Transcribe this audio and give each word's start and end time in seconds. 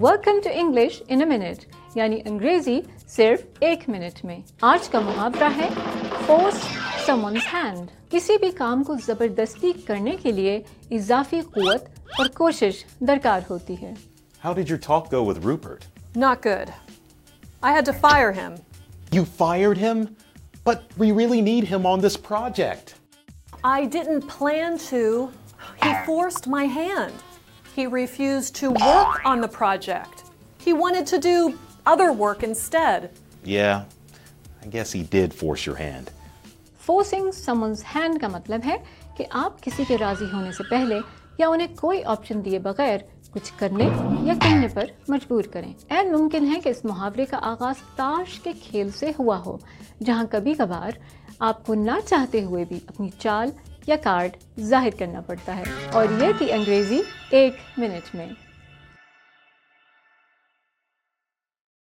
Welcome 0.00 0.38
to 0.44 0.50
English 0.52 1.00
in 1.08 1.20
a 1.20 1.26
minute 1.28 1.64
یعنی 1.96 2.20
انگریزی 2.24 2.80
صرف 3.08 3.40
ایک 3.60 3.88
منٹ 3.90 4.24
میں 4.24 4.38
آج 4.72 4.88
کا 4.88 5.00
محاورہ 5.00 5.48
ہے 5.56 5.68
فورس 6.26 6.60
سمنز 7.06 7.46
ہینڈ 7.52 7.90
کسی 8.10 8.36
بھی 8.40 8.50
کام 8.58 8.82
کو 8.84 8.94
زبردستی 9.06 9.72
کرنے 9.86 10.14
کے 10.22 10.32
لیے 10.32 10.56
اضافی 10.98 11.40
قوت 11.54 11.88
اور 12.18 12.26
کوشش 12.36 12.84
درکار 13.08 13.40
ہوتی 13.50 13.76
ہے 13.80 13.92
How 14.42 14.52
did 14.54 14.68
your 14.68 14.78
talk 14.78 15.10
go 15.10 15.20
with 15.22 15.38
Rupert? 15.44 15.86
Not 16.24 16.42
good. 16.42 16.68
I 17.62 17.72
had 17.76 17.86
to 17.86 17.94
fire 18.04 18.32
him. 18.32 18.52
You 19.12 19.24
fired 19.40 19.78
him? 19.78 20.04
But 20.66 20.84
we 20.96 21.08
really 21.12 21.40
need 21.40 21.64
him 21.64 21.88
on 21.92 22.00
this 22.00 22.16
project. 22.28 22.94
I 23.64 23.78
didn't 23.96 24.28
plan 24.28 24.78
to. 24.84 25.02
He 25.82 25.92
forced 26.06 26.46
my 26.48 26.64
hand. 26.76 27.16
He 27.78 27.86
refused 27.86 28.56
to 28.56 28.70
work 28.70 29.24
on 29.24 29.40
the 29.40 29.46
project. 29.48 30.24
He 30.60 30.72
wanted 30.72 31.06
to 31.06 31.18
do 31.20 31.56
other 31.86 32.12
work 32.12 32.42
instead. 32.42 33.10
Yeah, 33.44 33.84
I 34.60 34.66
guess 34.66 34.90
he 34.90 35.02
did 35.04 35.32
force 35.32 35.66
your 35.66 35.76
hand. 35.76 36.10
Forcing 36.80 37.30
someone's 37.34 37.84
hand 37.94 38.20
کا 38.20 38.28
مطلب 38.28 38.66
ہے 38.66 38.76
کہ 39.16 39.24
آپ 39.42 39.62
کسی 39.62 39.84
کے 39.88 39.98
راضی 39.98 40.24
ہونے 40.32 40.52
سے 40.52 40.64
پہلے 40.70 40.98
یا 41.38 41.48
انہیں 41.48 41.76
کوئی 41.76 42.02
آپشن 42.14 42.44
دیے 42.44 42.58
بغیر 42.58 42.98
کچھ 43.32 43.52
کرنے 43.58 43.88
یا 44.22 44.34
کہنے 44.42 44.68
پر 44.74 44.90
مجبور 45.08 45.44
کریں 45.52 45.72
این 45.88 46.12
ممکن 46.12 46.52
ہے 46.54 46.60
کہ 46.60 46.68
اس 46.68 46.84
محاورے 46.84 47.26
کا 47.30 47.38
آغاز 47.50 47.82
تاش 47.96 48.38
کے 48.40 48.52
کھیل 48.62 48.90
سے 48.98 49.12
ہوا 49.18 49.38
ہو 49.46 49.56
جہاں 50.04 50.24
کبھی 50.30 50.54
کبھار 50.58 50.98
آپ 51.40 51.64
کو 51.66 51.74
نہ 51.86 52.00
چاہتے 52.08 52.44
ہوئے 52.44 52.64
بھی 52.68 52.78
اپنی 52.88 53.08
چال 53.18 53.50
یا 53.88 53.96
کارڈ 53.96 54.36
ظاہر 54.60 54.90
کرنا 54.98 55.20
پڑتا 55.20 55.56
ہے 55.56 55.62
اور 55.92 56.06
یہ 56.20 56.32
تھی 56.38 56.52
انگریزی 56.52 57.00
ایک 57.30 57.56
منٹ 57.78 58.14
میں۔ 58.14 58.26